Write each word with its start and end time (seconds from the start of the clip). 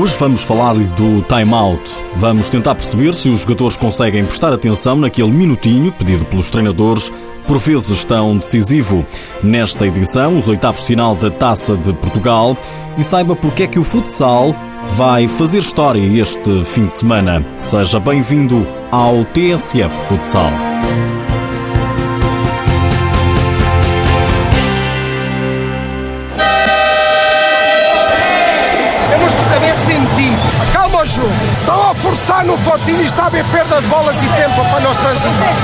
Hoje 0.00 0.16
vamos 0.18 0.42
falar 0.42 0.72
do 0.72 1.20
time-out. 1.24 1.82
Vamos 2.16 2.48
tentar 2.48 2.74
perceber 2.74 3.12
se 3.12 3.28
os 3.28 3.42
jogadores 3.42 3.76
conseguem 3.76 4.24
prestar 4.24 4.50
atenção 4.50 4.96
naquele 4.96 5.30
minutinho 5.30 5.92
pedido 5.92 6.24
pelos 6.24 6.50
treinadores, 6.50 7.12
por 7.46 7.58
vezes 7.58 8.02
tão 8.06 8.38
decisivo. 8.38 9.04
Nesta 9.42 9.86
edição, 9.86 10.38
os 10.38 10.48
oitavos 10.48 10.86
final 10.86 11.14
da 11.14 11.30
Taça 11.30 11.76
de 11.76 11.92
Portugal 11.92 12.56
e 12.96 13.04
saiba 13.04 13.36
porque 13.36 13.64
é 13.64 13.66
que 13.66 13.78
o 13.78 13.84
futsal 13.84 14.56
vai 14.92 15.28
fazer 15.28 15.58
história 15.58 16.00
este 16.18 16.64
fim 16.64 16.84
de 16.84 16.94
semana. 16.94 17.44
Seja 17.58 18.00
bem-vindo 18.00 18.66
ao 18.90 19.22
TSF 19.26 19.94
Futsal. 20.08 20.50
E 32.78 33.02
está 33.02 33.24
a 33.24 33.26
haver 33.26 33.44
perda 33.46 33.80
de 33.80 33.86
bolas 33.88 34.14
e 34.22 34.26
tempo 34.28 34.64
para 34.70 34.80
nós 34.80 34.96
transitar. 34.96 35.54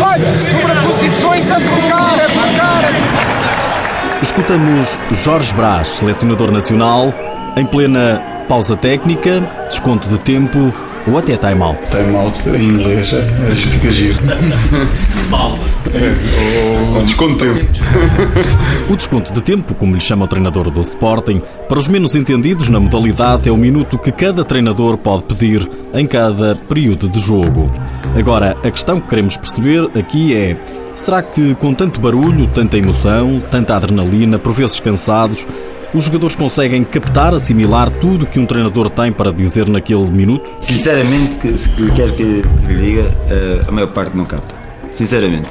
Olha, 0.00 0.38
sobreposições 0.38 1.50
a 1.50 1.56
trocar, 1.56 2.14
a 2.14 2.28
trocar, 2.30 2.84
a 2.84 2.88
trocar. 2.88 4.22
Escutamos 4.22 4.98
Jorge 5.22 5.52
Brás, 5.52 5.88
selecionador 5.88 6.50
nacional, 6.50 7.12
em 7.54 7.66
plena 7.66 8.22
pausa 8.48 8.74
técnica, 8.78 9.42
desconto 9.66 10.08
de 10.08 10.18
tempo 10.18 10.72
ou 11.06 11.18
até 11.18 11.36
time-out. 11.36 11.80
Time-out 11.90 12.48
em 12.48 12.68
inglês 12.68 13.12
é, 13.12 13.54
fica 13.54 13.90
giro. 13.90 14.18
Pausa. 15.30 15.64
É, 15.94 16.96
ou 16.96 17.02
desconto 17.02 17.44
de 17.44 17.54
tempo. 17.54 17.72
O 18.88 18.96
desconto 18.96 19.32
de 19.32 19.40
tempo, 19.42 19.74
como 19.74 19.94
lhe 19.94 20.00
chama 20.00 20.24
o 20.24 20.28
treinador 20.28 20.70
do 20.70 20.80
Sporting, 20.80 21.42
para 21.68 21.78
os 21.78 21.88
menos 21.88 22.14
entendidos 22.14 22.68
na 22.68 22.78
modalidade, 22.78 23.48
é 23.48 23.52
o 23.52 23.56
minuto 23.56 23.98
que 23.98 24.12
cada 24.12 24.44
treinador 24.44 24.96
pode 24.96 25.24
pedir 25.24 25.68
em 25.94 26.06
cada 26.06 26.54
período 26.54 27.08
de 27.08 27.18
jogo. 27.18 27.70
Agora, 28.16 28.56
a 28.62 28.70
questão 28.70 29.00
que 29.00 29.08
queremos 29.08 29.36
perceber 29.36 29.90
aqui 29.98 30.34
é: 30.34 30.56
será 30.94 31.22
que 31.22 31.54
com 31.54 31.72
tanto 31.74 32.00
barulho, 32.00 32.46
tanta 32.48 32.76
emoção, 32.76 33.42
tanta 33.50 33.76
adrenalina, 33.76 34.38
por 34.38 34.52
vezes 34.52 34.78
cansados, 34.80 35.46
os 35.94 36.04
jogadores 36.04 36.34
conseguem 36.34 36.84
captar, 36.84 37.34
assimilar 37.34 37.90
tudo 37.90 38.26
que 38.26 38.38
um 38.38 38.46
treinador 38.46 38.88
tem 38.88 39.12
para 39.12 39.32
dizer 39.32 39.68
naquele 39.68 40.04
minuto? 40.04 40.50
Sinceramente, 40.60 41.56
se 41.58 41.68
quer 41.94 42.14
que, 42.14 42.42
que 42.42 42.72
lhe 42.72 42.80
diga, 42.80 43.14
eh, 43.28 43.64
a 43.66 43.72
maior 43.72 43.88
parte 43.88 44.16
não 44.16 44.24
capta. 44.24 44.54
Sinceramente. 44.90 45.48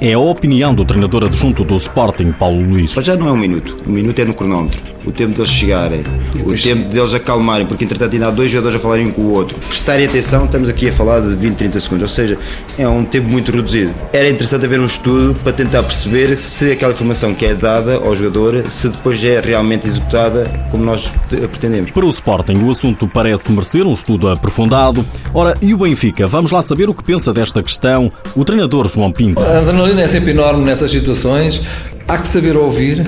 É 0.00 0.12
a 0.12 0.18
opinião 0.18 0.74
do 0.74 0.84
treinador 0.84 1.24
adjunto 1.24 1.64
do 1.64 1.74
Sporting, 1.76 2.32
Paulo 2.32 2.60
Luís. 2.60 2.92
Mas 2.94 3.04
já 3.04 3.16
não 3.16 3.28
é 3.28 3.32
um 3.32 3.36
minuto. 3.36 3.78
Um 3.86 3.92
minuto 3.92 4.18
é 4.18 4.24
no 4.24 4.34
cronómetro. 4.34 4.93
O 5.06 5.12
tempo 5.12 5.34
deles 5.34 5.50
chegarem, 5.50 6.02
o 6.44 6.54
tempo 6.54 6.88
deles 6.88 7.12
acalmarem, 7.12 7.66
porque 7.66 7.84
entretanto 7.84 8.14
ainda 8.14 8.28
há 8.28 8.30
dois 8.30 8.50
jogadores 8.50 8.76
a 8.76 8.80
falarem 8.80 9.06
um 9.06 9.10
com 9.10 9.22
o 9.22 9.32
outro. 9.32 9.58
Prestarem 9.68 10.06
atenção, 10.06 10.46
estamos 10.46 10.68
aqui 10.68 10.88
a 10.88 10.92
falar 10.92 11.20
de 11.20 11.34
20, 11.34 11.56
30 11.56 11.80
segundos, 11.80 12.02
ou 12.02 12.08
seja, 12.08 12.38
é 12.78 12.88
um 12.88 13.04
tempo 13.04 13.28
muito 13.28 13.52
reduzido. 13.52 13.92
Era 14.12 14.28
interessante 14.28 14.64
haver 14.64 14.80
um 14.80 14.86
estudo 14.86 15.34
para 15.42 15.52
tentar 15.52 15.82
perceber 15.82 16.38
se 16.38 16.72
aquela 16.72 16.92
informação 16.92 17.34
que 17.34 17.44
é 17.44 17.54
dada 17.54 17.96
ao 17.96 18.16
jogador, 18.16 18.64
se 18.70 18.88
depois 18.88 19.22
é 19.22 19.40
realmente 19.40 19.86
executada 19.86 20.50
como 20.70 20.84
nós 20.84 21.10
pretendemos. 21.28 21.90
Para 21.90 22.06
o 22.06 22.08
Sporting, 22.08 22.56
o 22.64 22.70
assunto 22.70 23.06
parece 23.06 23.50
merecer 23.52 23.86
um 23.86 23.92
estudo 23.92 24.28
aprofundado. 24.28 25.04
Ora, 25.32 25.56
e 25.60 25.74
o 25.74 25.78
Benfica? 25.78 26.26
Vamos 26.26 26.50
lá 26.50 26.62
saber 26.62 26.88
o 26.88 26.94
que 26.94 27.04
pensa 27.04 27.32
desta 27.32 27.62
questão 27.62 28.10
o 28.34 28.44
treinador 28.44 28.88
João 28.88 29.12
Pinto. 29.12 29.40
A 29.40 29.58
adrenalina 29.58 30.02
é 30.02 30.08
sempre 30.08 30.30
enorme 30.30 30.64
nessas 30.64 30.90
situações. 30.90 31.62
Há 32.06 32.18
que 32.18 32.28
saber 32.28 32.56
ouvir, 32.56 33.06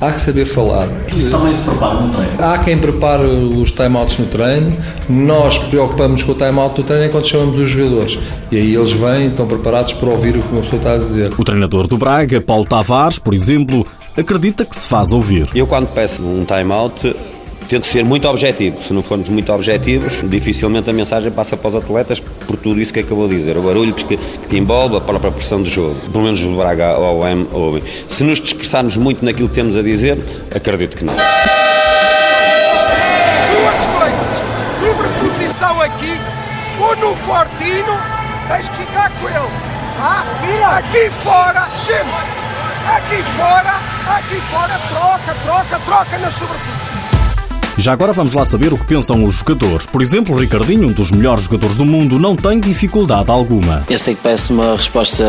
há 0.00 0.12
que 0.12 0.20
saber 0.20 0.44
falar. 0.46 0.88
Isso 1.14 1.30
também 1.30 1.52
se 1.52 1.68
prepara 1.68 2.00
no 2.00 2.10
treino. 2.10 2.32
Há 2.42 2.58
quem 2.58 2.78
prepare 2.78 3.26
os 3.26 3.72
timeouts 3.72 4.18
no 4.18 4.26
treino. 4.26 4.76
Nós 5.08 5.58
preocupamos 5.58 6.22
com 6.22 6.32
o 6.32 6.34
timeout 6.34 6.74
do 6.74 6.82
treino 6.82 7.10
quando 7.10 7.26
chamamos 7.26 7.58
os 7.58 7.68
jogadores. 7.68 8.18
E 8.50 8.56
aí 8.56 8.74
eles 8.74 8.92
vêm, 8.92 9.28
estão 9.28 9.46
preparados 9.46 9.92
para 9.92 10.08
ouvir 10.08 10.36
o 10.36 10.42
que 10.42 10.52
uma 10.52 10.62
pessoa 10.62 10.78
está 10.78 10.94
a 10.94 10.98
dizer. 10.98 11.32
O 11.38 11.44
treinador 11.44 11.86
do 11.86 11.98
Braga, 11.98 12.40
Paulo 12.40 12.64
Tavares, 12.64 13.18
por 13.18 13.34
exemplo, 13.34 13.86
acredita 14.16 14.64
que 14.64 14.74
se 14.74 14.86
faz 14.86 15.12
ouvir. 15.12 15.48
Eu, 15.54 15.66
quando 15.66 15.86
peço 15.88 16.22
um 16.22 16.44
timeout, 16.44 17.14
tento 17.70 17.86
ser 17.86 18.04
muito 18.04 18.26
objetivo. 18.26 18.82
Se 18.82 18.92
não 18.92 19.00
formos 19.00 19.28
muito 19.28 19.52
objetivos, 19.52 20.14
dificilmente 20.28 20.90
a 20.90 20.92
mensagem 20.92 21.30
passa 21.30 21.56
para 21.56 21.68
os 21.68 21.76
atletas 21.76 22.18
por 22.18 22.56
tudo 22.56 22.80
isso 22.80 22.92
que 22.92 22.98
acabou 22.98 23.28
de 23.28 23.36
dizer. 23.36 23.56
O 23.56 23.62
barulho 23.62 23.94
que, 23.94 24.16
que 24.16 24.56
envolve 24.56 24.96
a 24.96 25.00
própria 25.00 25.30
pressão 25.30 25.62
do 25.62 25.70
jogo. 25.70 25.94
Pelo 26.10 26.24
menos 26.24 26.42
o 26.42 26.56
Braga 26.56 26.98
ou 26.98 27.20
o 27.20 27.28
M 27.28 27.46
ouvem. 27.52 27.84
Se 28.08 28.24
nos 28.24 28.40
dispersarmos 28.40 28.96
muito 28.96 29.24
naquilo 29.24 29.48
que 29.48 29.54
temos 29.54 29.76
a 29.76 29.82
dizer, 29.82 30.18
acredito 30.52 30.96
que 30.96 31.04
não. 31.04 31.14
Duas 31.14 31.26
coisas. 33.86 34.42
Sobreposição 34.80 35.80
aqui. 35.80 36.18
Se 36.64 36.76
for 36.76 36.96
no 36.96 37.14
Fortino, 37.14 37.96
tens 38.48 38.68
que 38.68 38.78
ficar 38.78 39.12
com 39.20 39.28
ele. 39.28 39.48
Ah, 40.00 40.78
aqui 40.78 41.08
fora, 41.10 41.68
gente. 41.76 42.40
Aqui 42.96 43.22
fora, 43.36 43.78
aqui 44.16 44.40
fora, 44.50 44.80
troca, 44.88 45.34
troca, 45.44 45.78
troca 45.84 46.18
nas 46.18 46.34
sobreposições. 46.34 46.89
Já 47.80 47.94
agora 47.94 48.12
vamos 48.12 48.34
lá 48.34 48.44
saber 48.44 48.74
o 48.74 48.76
que 48.76 48.84
pensam 48.84 49.24
os 49.24 49.36
jogadores. 49.36 49.86
Por 49.86 50.02
exemplo, 50.02 50.36
Ricardinho, 50.36 50.88
um 50.88 50.92
dos 50.92 51.10
melhores 51.10 51.44
jogadores 51.44 51.78
do 51.78 51.84
mundo, 51.86 52.18
não 52.18 52.36
tem 52.36 52.60
dificuldade 52.60 53.30
alguma. 53.30 53.82
Eu 53.88 53.98
sei 53.98 54.14
que 54.14 54.20
parece 54.20 54.52
uma 54.52 54.76
resposta, 54.76 55.24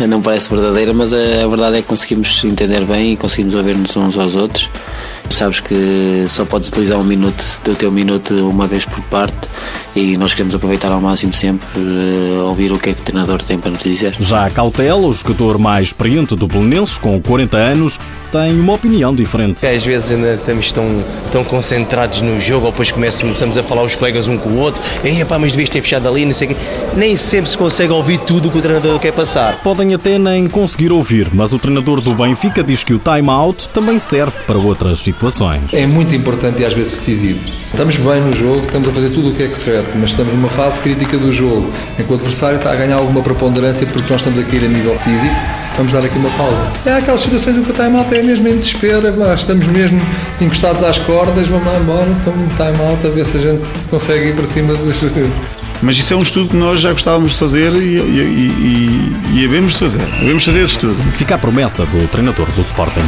não 0.08 0.22
parece 0.22 0.48
verdadeira, 0.48 0.94
mas 0.94 1.12
a 1.12 1.46
verdade 1.46 1.76
é 1.76 1.82
que 1.82 1.88
conseguimos 1.88 2.42
entender 2.44 2.86
bem 2.86 3.12
e 3.12 3.16
conseguimos 3.18 3.54
ouvir-nos 3.54 3.94
uns 3.94 4.16
aos 4.16 4.34
outros. 4.34 4.70
Sabes 5.28 5.60
que 5.60 6.24
só 6.30 6.46
podes 6.46 6.70
utilizar 6.70 6.98
um 6.98 7.04
minuto 7.04 7.60
do 7.62 7.74
teu 7.74 7.92
minuto 7.92 8.34
uma 8.48 8.66
vez 8.66 8.86
por 8.86 9.00
parte 9.04 9.48
e 9.94 10.16
nós 10.16 10.32
queremos 10.32 10.54
aproveitar 10.54 10.90
ao 10.90 11.00
máximo 11.00 11.34
sempre 11.34 11.66
uh, 11.78 12.44
ouvir 12.44 12.72
o 12.72 12.78
que 12.78 12.90
é 12.90 12.92
que 12.94 13.00
o 13.02 13.04
treinador 13.04 13.42
tem 13.42 13.58
para 13.58 13.70
nos 13.70 13.82
dizer. 13.82 14.16
Já 14.18 14.46
a 14.46 14.50
Cautela, 14.50 15.06
o 15.06 15.12
jogador 15.12 15.58
mais 15.58 15.88
experiente 15.88 16.34
do 16.34 16.46
Belenenses, 16.46 16.96
com 16.96 17.20
40 17.20 17.56
anos, 17.56 18.00
tem 18.32 18.58
uma 18.58 18.72
opinião 18.72 19.14
diferente. 19.14 19.64
Às 19.64 19.84
vezes 19.84 20.10
ainda 20.10 20.34
estamos 20.34 20.72
tão, 20.72 21.04
tão 21.30 21.44
concentrados 21.44 22.22
no 22.22 22.40
jogo, 22.40 22.64
ou 22.66 22.72
depois 22.72 22.90
começamos 22.90 23.58
a 23.58 23.62
falar 23.62 23.82
os 23.82 23.94
colegas 23.94 24.26
um 24.26 24.38
com 24.38 24.48
o 24.48 24.58
outro, 24.58 24.82
Ei, 25.04 25.22
pá, 25.24 25.38
mas 25.38 25.52
devias 25.52 25.68
ter 25.68 25.82
fechado 25.82 26.08
ali, 26.08 26.24
não 26.24 26.32
sei 26.32 26.48
o 26.48 26.50
quê. 26.50 26.56
Nem 26.96 27.16
sempre 27.16 27.50
se 27.50 27.58
consegue 27.58 27.92
ouvir 27.92 28.18
tudo 28.20 28.48
o 28.48 28.50
que 28.50 28.58
o 28.58 28.62
treinador 28.62 28.98
quer 28.98 29.12
passar. 29.12 29.62
Podem 29.62 29.92
até 29.94 30.18
nem 30.18 30.48
conseguir 30.48 30.90
ouvir, 30.92 31.28
mas 31.32 31.52
o 31.52 31.58
treinador 31.58 32.00
do 32.00 32.14
Benfica 32.14 32.62
diz 32.62 32.82
que 32.82 32.94
o 32.94 32.98
time-out 32.98 33.68
também 33.68 33.98
serve 33.98 34.40
para 34.46 34.58
outras 34.58 35.00
situações. 35.00 35.72
É 35.72 35.86
muito 35.86 36.14
importante 36.14 36.62
e 36.62 36.64
às 36.64 36.72
vezes 36.72 36.92
decisivo. 36.92 37.40
Estamos 37.70 37.96
bem 37.96 38.20
no 38.20 38.34
jogo, 38.34 38.64
estamos 38.66 38.88
a 38.88 38.92
fazer 38.92 39.10
tudo 39.10 39.30
o 39.30 39.34
que 39.34 39.42
é 39.42 39.48
correto, 39.48 39.88
mas 39.94 40.10
estamos 40.10 40.32
numa 40.32 40.50
fase 40.50 40.80
crítica 40.80 41.18
do 41.18 41.32
jogo, 41.32 41.70
em 41.98 42.04
que 42.04 42.12
o 42.12 42.14
adversário 42.14 42.56
está 42.56 42.72
a 42.72 42.76
ganhar 42.76 42.96
alguma 42.96 43.22
preponderância 43.22 43.86
porque 43.86 44.10
nós 44.10 44.20
estamos 44.20 44.40
a 44.40 44.44
cair 44.44 44.64
a 44.64 44.68
nível 44.68 44.98
físico, 45.00 45.34
vamos 45.76 45.92
dar 45.92 46.04
aqui 46.04 46.18
uma 46.18 46.30
pausa. 46.30 46.72
É 46.86 46.94
aquelas 46.94 47.22
situações 47.22 47.56
em 47.56 47.62
que 47.62 47.70
o 47.70 47.74
time-out 47.74 48.14
é 48.14 48.22
mesmo 48.22 48.48
em 48.48 48.56
desespero, 48.56 49.06
é, 49.06 49.34
estamos 49.34 49.66
mesmo 49.66 50.00
encostados 50.40 50.82
às 50.82 50.98
cordas, 50.98 51.48
vamos 51.48 51.66
lá 51.66 51.78
embora, 51.78 52.10
estamos 52.10 52.42
no 52.42 52.48
time-out 52.48 53.06
a 53.06 53.10
ver 53.10 53.26
se 53.26 53.36
a 53.36 53.40
gente 53.40 53.62
consegue 53.90 54.28
ir 54.28 54.34
para 54.34 54.46
cima 54.46 54.74
dos... 54.74 55.02
Mas 55.82 55.96
isso 55.96 56.14
é 56.14 56.16
um 56.16 56.22
estudo 56.22 56.50
que 56.50 56.56
nós 56.56 56.78
já 56.80 56.92
gostávamos 56.92 57.32
de 57.32 57.38
fazer 57.38 57.72
e, 57.72 57.98
e, 57.98 59.12
e, 59.34 59.40
e 59.40 59.44
havemos 59.44 59.72
de 59.72 59.78
fazer. 59.80 60.02
Havemos 60.20 60.44
de 60.44 60.50
fazer 60.50 60.62
esse 60.62 60.72
estudo. 60.74 61.02
Fica 61.14 61.34
a 61.34 61.38
promessa 61.38 61.84
do 61.84 62.06
treinador 62.06 62.46
do 62.52 62.60
Sporting. 62.60 63.00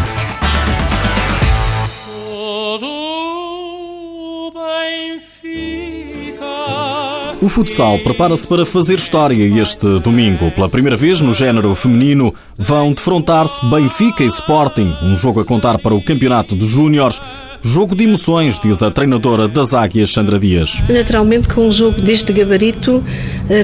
O 7.44 7.49
futsal 7.50 7.99
prepara-se 7.99 8.49
para 8.49 8.65
fazer 8.65 8.94
história 8.94 9.44
este 9.60 9.99
domingo. 10.00 10.50
Pela 10.53 10.66
primeira 10.66 10.97
vez 10.97 11.21
no 11.21 11.31
género 11.31 11.75
feminino, 11.75 12.34
vão 12.56 12.94
defrontar-se 12.94 13.62
Benfica 13.69 14.25
e 14.25 14.28
Sporting, 14.28 14.97
um 15.03 15.15
jogo 15.15 15.41
a 15.41 15.44
contar 15.44 15.78
para 15.78 15.95
o 15.95 16.03
Campeonato 16.03 16.57
de 16.57 16.66
Júniores. 16.66 17.21
Jogo 17.60 17.95
de 17.95 18.04
emoções, 18.04 18.59
diz 18.60 18.83
a 18.83 18.91
treinadora 18.91 19.47
das 19.47 19.74
Águias, 19.74 20.10
Sandra 20.10 20.39
Dias. 20.39 20.83
Naturalmente, 20.89 21.48
com 21.48 21.69
um 21.69 21.72
jogo 21.72 22.01
deste 22.01 22.33
gabarito, 22.33 23.04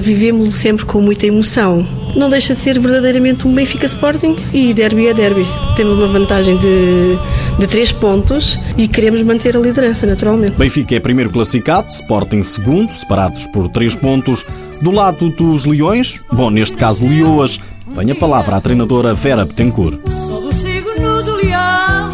vivemos 0.01 0.55
sempre 0.55 0.85
com 0.85 1.01
muita 1.01 1.25
emoção. 1.25 1.85
Não 2.15 2.29
deixa 2.29 2.53
de 2.53 2.61
ser 2.61 2.79
verdadeiramente 2.79 3.47
um 3.47 3.53
Benfica 3.53 3.85
Sporting 3.85 4.35
e 4.53 4.73
derby 4.73 5.07
é 5.07 5.13
derby. 5.13 5.45
Temos 5.75 5.93
uma 5.93 6.07
vantagem 6.07 6.57
de, 6.57 7.17
de 7.57 7.67
três 7.67 7.91
pontos 7.91 8.59
e 8.77 8.87
queremos 8.87 9.21
manter 9.23 9.55
a 9.55 9.59
liderança, 9.59 10.05
naturalmente. 10.05 10.57
Benfica 10.57 10.95
é 10.95 10.99
primeiro 10.99 11.29
classificado, 11.29 11.89
Sporting 11.89 12.43
segundo, 12.43 12.91
separados 12.91 13.47
por 13.47 13.67
três 13.67 13.95
pontos. 13.95 14.45
Do 14.81 14.91
lado 14.91 15.29
dos 15.29 15.65
Leões, 15.65 16.21
bom, 16.31 16.49
neste 16.49 16.75
caso 16.75 17.07
Leoas, 17.07 17.59
vem 17.95 18.11
a 18.11 18.15
palavra 18.15 18.55
à 18.55 18.61
treinadora 18.61 19.13
Vera 19.13 19.45
Betancourt 19.45 19.99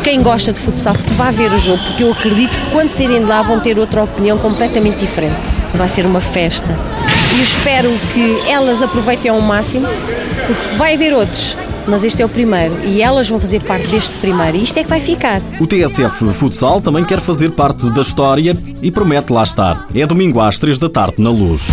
quem 0.07 0.21
gosta 0.21 0.53
de 0.53 0.59
futsal 0.61 0.95
vá 1.17 1.31
ver 1.31 1.51
o 1.51 1.57
jogo, 1.57 1.83
porque 1.83 2.03
eu 2.03 2.13
acredito 2.13 2.57
que 2.57 2.71
quando 2.71 2.89
saírem 2.89 3.19
de 3.19 3.25
lá 3.25 3.41
vão 3.41 3.59
ter 3.59 3.77
outra 3.77 4.05
opinião 4.05 4.37
completamente 4.37 4.99
diferente. 4.99 5.35
Vai 5.73 5.89
ser 5.89 6.05
uma 6.05 6.21
festa. 6.21 6.69
E 7.37 7.41
espero 7.41 7.91
que 8.13 8.49
elas 8.49 8.81
aproveitem 8.81 9.29
ao 9.29 9.41
máximo, 9.41 9.85
porque 10.45 10.77
vai 10.77 10.93
haver 10.93 11.13
outros 11.13 11.57
mas 11.87 12.03
este 12.03 12.21
é 12.21 12.25
o 12.25 12.29
primeiro 12.29 12.77
e 12.83 13.01
elas 13.01 13.29
vão 13.29 13.39
fazer 13.39 13.61
parte 13.61 13.87
deste 13.87 14.15
primeiro 14.17 14.57
e 14.57 14.63
isto 14.63 14.77
é 14.77 14.83
que 14.83 14.89
vai 14.89 14.99
ficar. 14.99 15.41
O 15.59 15.67
TSF 15.67 16.33
Futsal 16.33 16.81
também 16.81 17.03
quer 17.03 17.19
fazer 17.19 17.51
parte 17.51 17.89
da 17.91 18.01
história 18.01 18.55
e 18.81 18.91
promete 18.91 19.31
lá 19.31 19.43
estar. 19.43 19.87
É 19.95 20.05
domingo 20.05 20.39
às 20.39 20.59
3 20.59 20.79
da 20.79 20.89
tarde 20.89 21.21
na 21.21 21.29
Luz. 21.29 21.67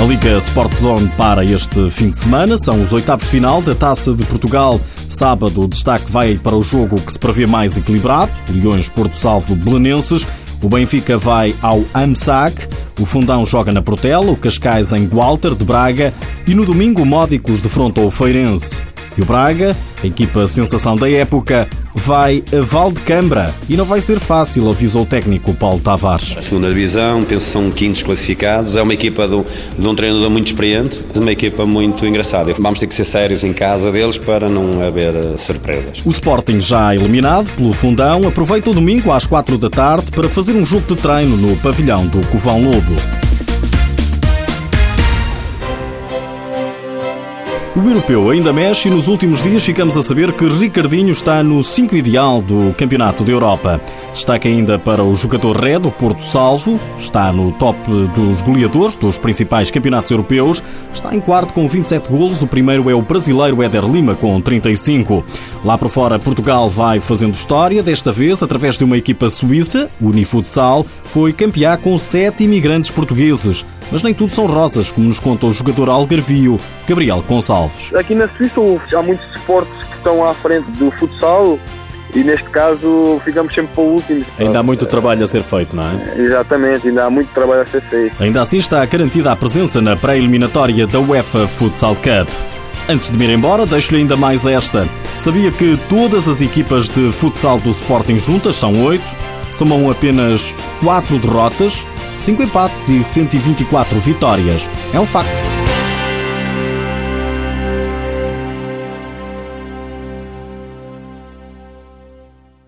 A 0.00 0.04
Liga 0.04 0.38
Sport 0.38 0.74
Zone 0.76 1.08
para 1.14 1.44
este 1.44 1.90
fim 1.90 2.08
de 2.08 2.16
semana. 2.16 2.56
São 2.56 2.82
os 2.82 2.90
oitavos 2.90 3.28
final 3.28 3.60
da 3.60 3.74
Taça 3.74 4.14
de 4.14 4.24
Portugal. 4.24 4.80
Sábado, 5.10 5.60
o 5.60 5.68
destaque 5.68 6.10
vai 6.10 6.36
para 6.36 6.56
o 6.56 6.62
jogo 6.62 6.96
que 6.96 7.12
se 7.12 7.18
prevê 7.18 7.46
mais 7.46 7.76
equilibrado. 7.76 8.32
Leões 8.48 8.88
Porto 8.88 9.12
Salvo 9.12 9.54
Belenenses. 9.54 10.26
O 10.62 10.70
Benfica 10.70 11.18
vai 11.18 11.54
ao 11.60 11.84
AMSAC. 11.92 12.66
O 13.00 13.06
Fundão 13.06 13.46
joga 13.46 13.72
na 13.72 13.80
Portela. 13.80 14.30
O 14.30 14.36
Cascais 14.36 14.92
em 14.92 15.06
Gualter 15.06 15.54
de 15.54 15.64
Braga. 15.64 16.12
E 16.46 16.54
no 16.54 16.66
domingo, 16.66 17.00
o 17.00 17.06
Módicos 17.06 17.62
defronta 17.62 18.02
o 18.02 18.10
Feirense. 18.10 18.89
E 19.16 19.22
o 19.22 19.24
Braga, 19.24 19.76
a 20.02 20.06
equipa 20.06 20.46
sensação 20.46 20.94
da 20.94 21.10
época, 21.10 21.68
vai 21.94 22.42
a 22.56 22.60
Valdecambra 22.62 23.54
e 23.68 23.76
não 23.76 23.84
vai 23.84 24.00
ser 24.00 24.18
fácil, 24.18 24.68
avisou 24.68 25.02
o 25.02 25.06
técnico 25.06 25.54
Paulo 25.54 25.80
Tavares. 25.80 26.36
Segunda 26.42 26.68
divisão, 26.68 27.22
penso 27.22 27.46
que 27.46 27.52
são 27.52 27.70
quintos 27.70 28.02
classificados, 28.02 28.76
é 28.76 28.82
uma 28.82 28.94
equipa 28.94 29.26
de, 29.26 29.42
de 29.78 29.86
um 29.86 29.94
treinador 29.94 30.30
muito 30.30 30.46
experiente, 30.48 30.98
uma 31.14 31.32
equipa 31.32 31.66
muito 31.66 32.06
engraçada. 32.06 32.54
Vamos 32.58 32.78
ter 32.78 32.86
que 32.86 32.94
ser 32.94 33.04
sérios 33.04 33.44
em 33.44 33.52
casa 33.52 33.90
deles 33.92 34.18
para 34.18 34.48
não 34.48 34.82
haver 34.82 35.14
eh, 35.14 35.36
surpresas. 35.38 35.98
O 36.04 36.10
Sporting 36.10 36.60
já 36.60 36.94
eliminado 36.94 37.50
pelo 37.56 37.72
Fundão 37.72 38.26
aproveita 38.26 38.70
o 38.70 38.74
domingo 38.74 39.10
às 39.12 39.26
quatro 39.26 39.58
da 39.58 39.70
tarde 39.70 40.10
para 40.10 40.28
fazer 40.28 40.52
um 40.52 40.64
jogo 40.64 40.86
de 40.86 41.00
treino 41.00 41.36
no 41.36 41.56
pavilhão 41.56 42.06
do 42.06 42.26
Covão 42.28 42.62
Lobo. 42.62 43.29
O 47.76 47.78
europeu 47.88 48.30
ainda 48.30 48.52
mexe 48.52 48.88
e 48.88 48.90
nos 48.90 49.06
últimos 49.06 49.44
dias 49.44 49.64
ficamos 49.64 49.96
a 49.96 50.02
saber 50.02 50.32
que 50.32 50.44
Ricardinho 50.44 51.10
está 51.10 51.40
no 51.40 51.62
5 51.62 51.94
ideal 51.94 52.42
do 52.42 52.74
Campeonato 52.76 53.22
da 53.22 53.30
Europa. 53.30 53.80
Destaque 54.10 54.48
ainda 54.48 54.76
para 54.76 55.04
o 55.04 55.14
jogador 55.14 55.56
Red, 55.56 55.86
o 55.86 55.92
Porto 55.92 56.18
Salvo, 56.18 56.80
está 56.98 57.32
no 57.32 57.52
top 57.52 57.78
dos 58.08 58.40
goleadores 58.40 58.96
dos 58.96 59.20
principais 59.20 59.70
campeonatos 59.70 60.10
europeus, 60.10 60.64
está 60.92 61.14
em 61.14 61.20
quarto 61.20 61.54
com 61.54 61.68
27 61.68 62.10
golos, 62.10 62.42
o 62.42 62.46
primeiro 62.48 62.90
é 62.90 62.94
o 62.94 63.02
brasileiro 63.02 63.62
Éder 63.62 63.84
Lima 63.84 64.16
com 64.16 64.40
35. 64.40 65.24
Lá 65.64 65.78
por 65.78 65.88
fora, 65.88 66.18
Portugal 66.18 66.68
vai 66.68 66.98
fazendo 66.98 67.34
história, 67.34 67.84
desta 67.84 68.10
vez 68.10 68.42
através 68.42 68.76
de 68.76 68.82
uma 68.82 68.98
equipa 68.98 69.30
suíça, 69.30 69.88
o 70.00 70.08
Unifutsal, 70.08 70.84
foi 71.04 71.32
campeã 71.32 71.76
com 71.76 71.96
sete 71.96 72.42
imigrantes 72.42 72.90
portugueses. 72.90 73.64
Mas 73.92 74.02
nem 74.02 74.14
tudo 74.14 74.30
são 74.30 74.46
rosas, 74.46 74.92
como 74.92 75.06
nos 75.06 75.18
conta 75.18 75.46
o 75.46 75.52
jogador 75.52 75.88
algarvio, 75.88 76.58
Gabriel 76.86 77.24
Gonçalves. 77.26 77.92
Aqui 77.94 78.14
na 78.14 78.28
Suíça 78.28 78.60
há 78.96 79.02
muitos 79.02 79.26
esportes 79.34 79.72
que 79.88 79.96
estão 79.96 80.24
à 80.24 80.32
frente 80.34 80.70
do 80.72 80.90
futsal 80.92 81.58
e 82.14 82.20
neste 82.20 82.48
caso 82.50 83.20
ficamos 83.24 83.54
sempre 83.54 83.74
para 83.74 83.84
o 83.84 83.94
último. 83.94 84.24
Ainda 84.38 84.60
há 84.60 84.62
muito 84.62 84.86
trabalho 84.86 85.22
a 85.22 85.26
ser 85.26 85.42
feito, 85.42 85.74
não 85.74 85.84
é? 85.84 86.14
Exatamente, 86.18 86.88
ainda 86.88 87.04
há 87.04 87.10
muito 87.10 87.32
trabalho 87.32 87.62
a 87.62 87.66
ser 87.66 87.82
feito. 87.82 88.22
Ainda 88.22 88.40
assim 88.42 88.58
está 88.58 88.84
garantida 88.84 89.32
a 89.32 89.36
presença 89.36 89.80
na 89.80 89.96
pré-eliminatória 89.96 90.86
da 90.86 91.00
UEFA 91.00 91.46
Futsal 91.46 91.96
Cup. 91.96 92.28
Antes 92.88 93.10
de 93.10 93.18
me 93.18 93.24
ir 93.24 93.30
embora, 93.30 93.66
deixo-lhe 93.66 93.98
ainda 93.98 94.16
mais 94.16 94.46
esta. 94.46 94.88
Sabia 95.16 95.52
que 95.52 95.78
todas 95.88 96.26
as 96.26 96.40
equipas 96.40 96.88
de 96.88 97.12
futsal 97.12 97.58
do 97.60 97.70
Sporting 97.70 98.18
juntas 98.18 98.56
são 98.56 98.84
oito, 98.84 99.04
somam 99.48 99.90
apenas 99.90 100.54
quatro 100.82 101.18
derrotas 101.18 101.86
5 102.20 102.42
empates 102.42 102.88
e 102.90 103.02
124 103.02 103.98
vitórias. 104.00 104.68
É 104.92 105.00
um 105.00 105.06
facto. 105.06 105.39